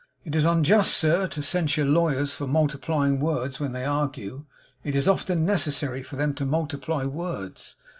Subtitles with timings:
[0.25, 4.45] It is unjust, Sir, to censure lawyers for multiplying words when they argue;
[4.83, 7.75] it is often necessary for them to multiply words.'